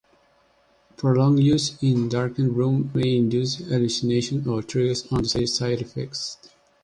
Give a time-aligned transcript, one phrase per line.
[0.97, 6.37] Prolonged use in a darkened room may induce hallucinations or trigger undesired side effects.